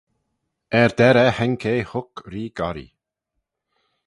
Er-derrey 0.79 1.31
haink 1.37 1.63
eh 1.73 1.81
huc 1.91 2.13
Ree 2.31 2.53
Gorree. 2.57 2.93